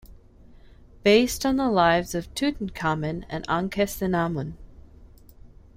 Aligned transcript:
Based 1.03 1.45
on 1.45 1.57
the 1.57 1.69
lives 1.69 2.15
of 2.15 2.33
Tutankhamun 2.33 3.23
and 3.29 3.45
Ankhesenamun. 3.47 4.53